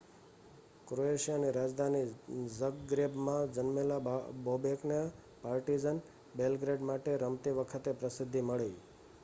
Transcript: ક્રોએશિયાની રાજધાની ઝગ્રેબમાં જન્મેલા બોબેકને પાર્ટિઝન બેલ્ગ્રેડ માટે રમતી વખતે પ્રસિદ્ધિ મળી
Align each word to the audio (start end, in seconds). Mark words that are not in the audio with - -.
ક્રોએશિયાની 0.87 1.51
રાજધાની 1.51 2.07
ઝગ્રેબમાં 2.53 3.53
જન્મેલા 3.57 3.99
બોબેકને 4.43 4.97
પાર્ટિઝન 5.43 6.03
બેલ્ગ્રેડ 6.35 6.87
માટે 6.87 7.17
રમતી 7.19 7.57
વખતે 7.59 7.97
પ્રસિદ્ધિ 7.99 8.43
મળી 8.43 8.73